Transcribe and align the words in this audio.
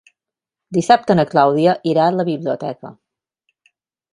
Dissabte 0.77 1.17
na 1.19 1.25
Clàudia 1.33 1.75
irà 1.91 2.07
a 2.07 2.15
la 2.17 2.25
biblioteca. 2.31 2.93